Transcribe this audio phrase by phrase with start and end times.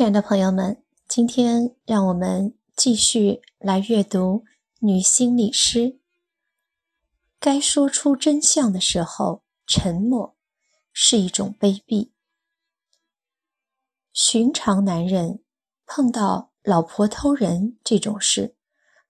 [0.00, 4.44] 亲爱的朋友们，今天让我们继续来阅读
[4.78, 6.00] 女心理师。
[7.38, 10.34] 该说出真相的时候，沉默
[10.90, 12.12] 是一种卑鄙。
[14.14, 15.42] 寻常男人
[15.84, 18.56] 碰到老婆偷人这种事，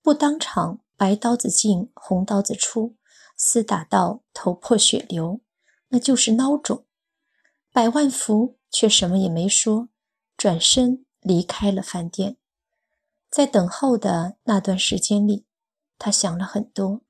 [0.00, 2.96] 不当场白刀子进红刀子出，
[3.38, 5.42] 厮打到头破血流，
[5.88, 6.86] 那就是孬种。
[7.74, 9.90] 百万福却什么也没说。
[10.38, 12.36] 转身离开了饭店，
[13.28, 15.44] 在等候的那段时间里，
[15.98, 17.00] 他想了很多。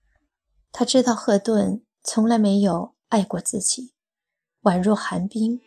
[0.73, 3.93] 他知道赫顿从来没有爱过自己，
[4.63, 5.61] 宛若寒冰。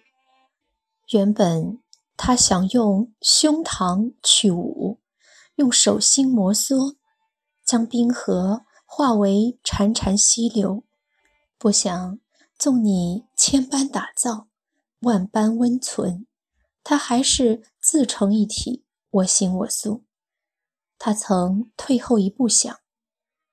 [1.11, 1.79] 原本
[2.17, 4.97] 他想用胸膛去舞，
[5.57, 6.95] 用手心摩挲，
[7.63, 10.83] 将冰河化为潺潺溪流。
[11.59, 12.19] 不想
[12.57, 14.47] 纵你千般打造，
[15.01, 16.25] 万般温存。
[16.83, 20.03] 他还是自成一体，我行我素。
[20.97, 22.79] 他曾退后一步想，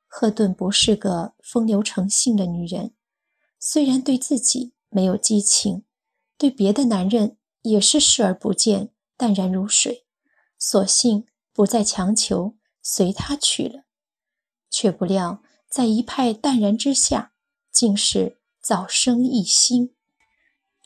[0.06, 2.94] 赫顿不是个风流成性的女人，
[3.58, 5.84] 虽然对自己没有激情，
[6.36, 10.06] 对别的男人也是视而不见，淡然如水。
[10.58, 13.84] 索性不再强求，随他去了。
[14.70, 17.32] 却不料在一派淡然之下，
[17.70, 19.94] 竟是早生一心，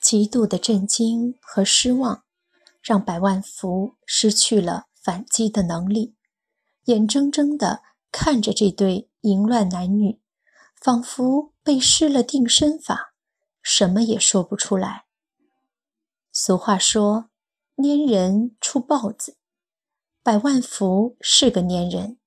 [0.00, 2.24] 极度的震惊和失望。
[2.82, 6.16] 让百万福失去了反击的能力，
[6.84, 10.20] 眼睁睁地看着这对淫乱男女，
[10.80, 13.14] 仿佛被施了定身法，
[13.62, 15.04] 什么也说不出来。
[16.32, 17.30] 俗话说
[17.82, 19.36] ：“粘人出豹子。”
[20.24, 22.18] 百万福是个粘人，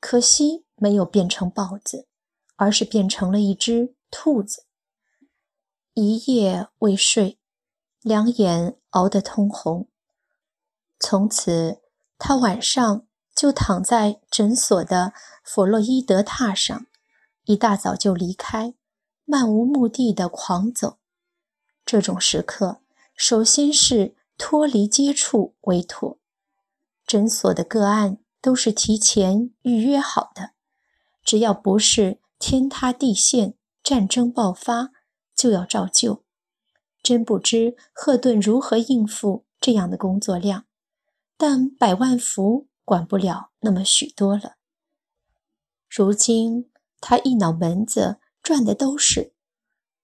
[0.00, 2.08] 可惜没有变成豹子，
[2.56, 4.66] 而是变成了一只兔子。
[5.94, 7.37] 一夜未睡，
[8.02, 8.74] 两眼。
[8.92, 9.86] 熬得通红。
[10.98, 11.82] 从此，
[12.16, 15.12] 他晚上就躺在诊所的
[15.44, 16.86] 弗洛伊德榻上，
[17.44, 18.74] 一大早就离开，
[19.26, 20.96] 漫无目的的狂走。
[21.84, 22.80] 这种时刻，
[23.14, 26.18] 首先是脱离接触为妥。
[27.06, 30.52] 诊所的个案都是提前预约好的，
[31.22, 34.92] 只要不是天塌地陷、战争爆发，
[35.34, 36.24] 就要照旧。
[37.02, 40.66] 真不知赫顿如何应付这样的工作量，
[41.36, 44.56] 但百万福管不了那么许多了。
[45.88, 46.70] 如今
[47.00, 49.32] 他一脑门子转的都是：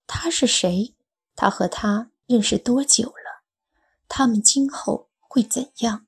[0.06, 0.94] 他是谁？
[1.36, 3.44] 他和他认识多久了？
[4.08, 6.06] 他们今后会怎样？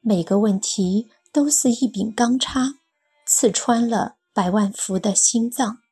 [0.00, 2.78] 每个问题都似一柄钢叉，
[3.26, 5.82] 刺穿了百万福的心脏，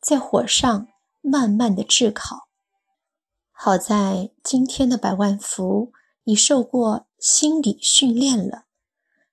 [0.00, 0.88] 在火上
[1.20, 2.49] 慢慢的炙烤。
[3.62, 5.92] 好在今天的百万福
[6.24, 8.64] 已受过心理训练了，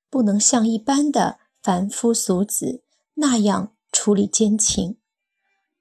[0.09, 2.83] 不能像一般的凡夫俗子
[3.13, 4.99] 那样处理奸情。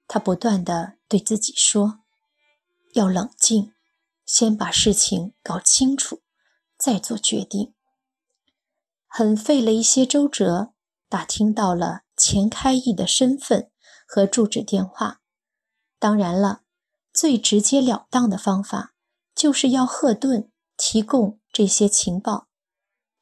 [0.07, 1.99] 他不断地对自己说
[2.95, 3.73] ：“要冷静，
[4.25, 6.21] 先把事情搞清楚，
[6.77, 7.73] 再做决定。”
[9.07, 10.71] 很费了一些周折，
[11.09, 13.69] 打听到了钱开义的身份
[14.07, 15.19] 和住址电话。
[15.99, 16.61] 当然了。
[17.17, 18.93] 最直截了当的方法，
[19.33, 22.47] 就是要赫顿提供这些情报。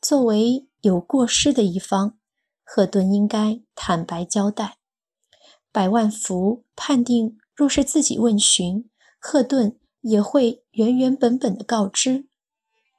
[0.02, 2.18] 作为有过失的一方，
[2.66, 4.80] 赫顿应该坦白交代。
[5.72, 12.28] 百万福判定，若是自己问询，赫顿也会原原本本的告知。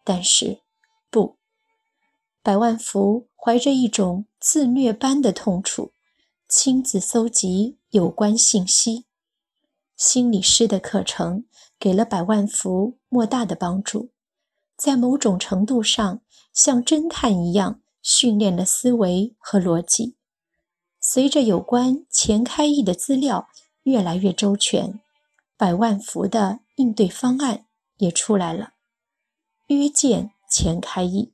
[0.03, 0.63] 但是，
[1.11, 1.37] 不，
[2.43, 5.93] 百万福怀着一种自虐般的痛楚，
[6.49, 9.05] 亲自搜集有关信息。
[9.97, 11.47] 心理师的课程
[11.79, 14.11] 给了百万福莫大的帮助，
[14.77, 16.21] 在某种程度上
[16.53, 20.17] 像侦探一样训练了思维和逻辑。
[21.01, 23.49] 随着有关钱开义的资料
[23.85, 25.01] 越来越周全，
[25.57, 27.67] 百万福的应对方案
[27.97, 28.75] 也出来了。
[29.69, 31.33] 约见钱开义。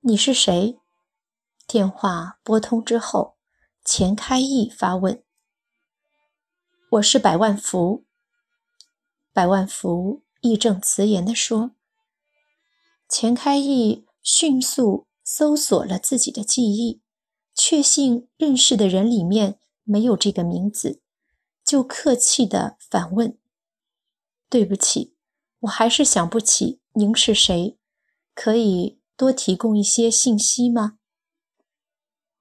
[0.00, 0.80] 你是谁？
[1.68, 3.36] 电话拨通之后，
[3.84, 5.22] 钱开义发问。
[6.92, 8.06] 我是百万福。
[9.34, 11.72] 百万福义正辞严地说
[13.06, 17.02] ：“钱开义迅速搜索了自己的记忆，
[17.54, 21.02] 确信认识的人里面没有这个名字，
[21.62, 23.38] 就客气地反问
[24.48, 25.14] ：‘对不起，
[25.60, 27.78] 我还是想不起您是谁，
[28.34, 30.96] 可以多提供一些信息吗？’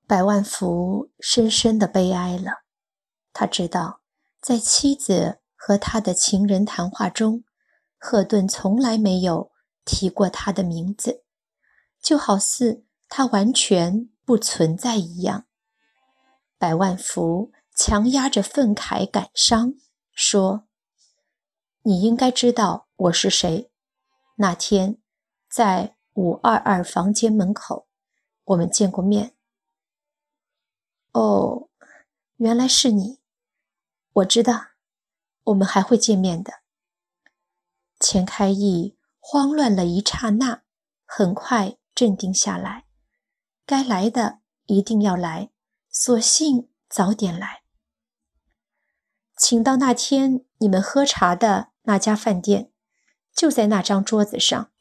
[0.08, 2.64] 百万福深深的悲哀了，
[3.34, 4.00] 他知道。”
[4.48, 7.44] 在妻子和他的情人谈话中，
[7.98, 9.52] 赫顿从来没有
[9.84, 11.26] 提过他的名字，
[12.02, 15.48] 就好似他完全不存在一样。
[16.58, 19.74] 百万福强压着愤慨感伤，
[20.14, 20.66] 说
[21.84, 23.70] ：“你应该知道我是谁。
[24.38, 24.98] 那天
[25.52, 27.90] 在五二二房间门口，
[28.46, 29.36] 我们见过面。”
[31.12, 31.68] 哦，
[32.38, 33.20] 原来是你。
[34.18, 34.70] 我知道，
[35.44, 36.62] 我们还会见面的。
[38.00, 40.64] 钱开义慌乱了一刹那，
[41.06, 42.86] 很快镇定下来。
[43.66, 45.52] 该来的一定要来，
[45.92, 47.62] 索性早点来。
[49.38, 52.72] 请到那天你们喝茶的那家饭店，
[53.36, 54.72] 就在那张桌子上。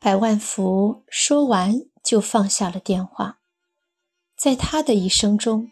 [0.00, 3.38] 百万福说完，就放下了电话。
[4.36, 5.70] 在他的一生中，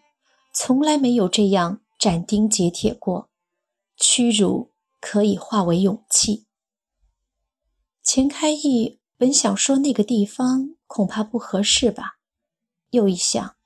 [0.54, 3.28] 从来没有这样斩钉截铁过。
[3.96, 6.46] 屈辱可以化为勇气。
[8.02, 12.18] 钱开义本想说那个地方恐怕不合适吧，
[12.90, 13.56] 又一想，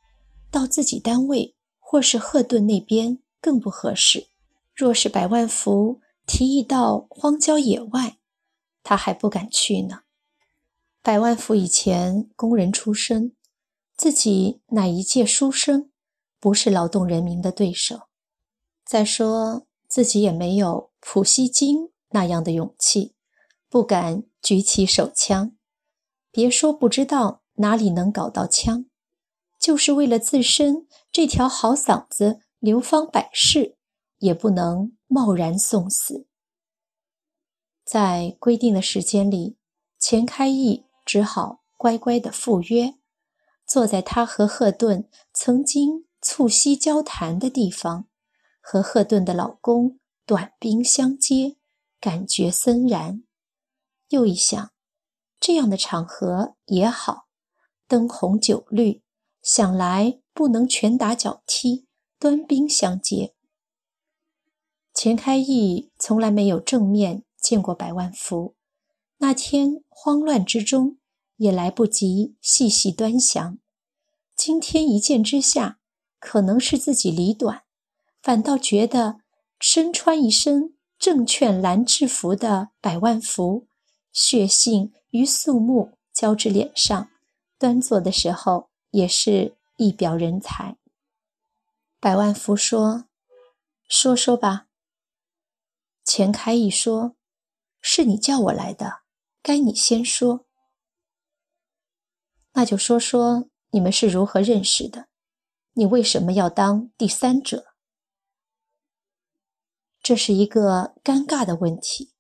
[0.51, 4.29] 到自己单位或是赫顿那边更不合适。
[4.75, 8.19] 若是百万福提议到荒郊野外，
[8.83, 10.05] 他还不敢去呢。
[11.03, 13.37] 百万福以前工人出身。
[13.95, 15.91] 自己乃一介书生，
[16.41, 18.09] 不是劳动人民的对手。
[18.85, 23.15] 再说自己也没有普希金那样的勇气，
[23.69, 25.57] 不敢举起手枪。
[26.31, 28.87] 别说不知道哪里能搞到枪，
[29.59, 33.77] 就是为了自身这条好嗓子流芳百世，
[34.19, 36.27] 也不能贸然送死。
[37.85, 39.59] 在规定的时间里，
[39.99, 42.95] 钱开义只好乖乖的赴约。
[43.67, 48.07] 坐在他和赫顿曾经促膝交谈的地方，
[48.63, 51.57] 和赫顿的老公短兵相接，
[52.01, 53.25] 感觉森然。
[54.09, 54.71] 又一想，
[55.41, 57.27] 这样的场合也好，
[57.89, 59.03] 灯红酒绿，
[59.43, 61.87] 想来不能拳打脚踢，
[62.19, 63.35] 端兵相接。
[64.95, 68.55] 钱开义从来没有正面见过百万福，
[69.19, 70.99] 那天慌乱之中，
[71.37, 73.59] 也来不及细细端详。
[74.37, 75.81] 今天一见之下，
[76.21, 77.65] 可能是自己理短，
[78.23, 79.21] 反倒觉得
[79.59, 83.67] 身穿一身证券蓝制服的百万福，
[84.13, 87.11] 血性与肃穆交织脸上，
[87.59, 90.77] 端坐的时候也是一表人才。
[91.99, 93.07] 百万福说
[93.89, 94.69] ：“说说吧。”
[96.05, 97.17] 钱开义说
[97.83, 99.03] ：“是你叫我来的，
[99.43, 100.47] 该你先说。”
[102.55, 103.49] 那就说说。
[103.75, 105.09] 你们是如何认识的？
[105.73, 107.72] 你为什么要当第三者？
[110.03, 112.13] 这是一个尴尬的问题。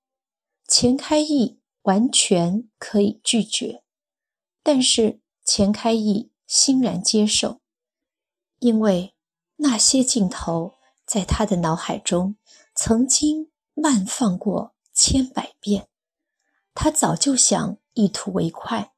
[0.68, 3.82] 钱开义完全可以拒绝，
[4.62, 7.60] 但是钱开义欣然接受，
[8.58, 9.14] 因为
[9.56, 12.36] 那些镜头在他的脑海中
[12.74, 15.88] 曾经漫放过千百遍。
[16.74, 18.92] 他早就想一吐为快，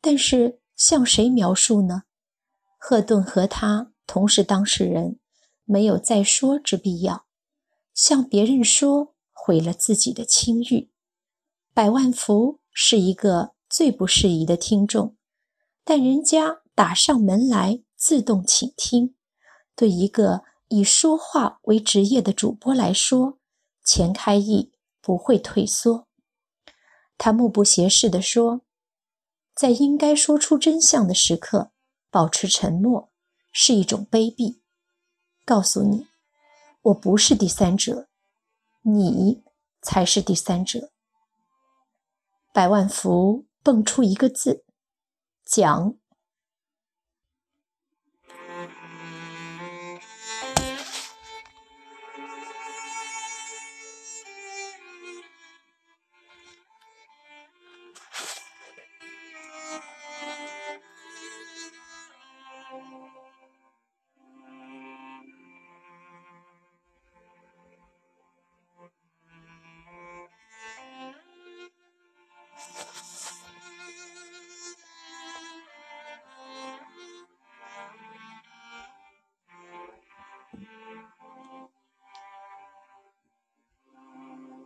[0.00, 0.60] 但是。
[0.76, 2.02] 向谁描述呢？
[2.78, 5.20] 赫顿和他同是当事人，
[5.62, 7.26] 没有再说之必要。
[7.94, 10.90] 向别人说毁了自己的清誉。
[11.72, 15.16] 百万福是一个最不适宜的听众，
[15.84, 19.14] 但人家打上门来自动倾听，
[19.74, 23.38] 对一个以说话为职业的主播来说，
[23.84, 26.06] 钱开义不会退缩。
[27.16, 28.60] 他目不斜视地说。
[29.56, 31.70] 在应该说出真相的时刻，
[32.10, 33.12] 保持沉默
[33.52, 34.58] 是一种卑鄙。
[35.44, 36.08] 告诉你，
[36.84, 38.08] 我不是第三者，
[38.82, 39.42] 你
[39.80, 40.90] 才是第三者。
[42.52, 44.64] 百万福蹦出一个字：
[45.46, 45.94] 讲。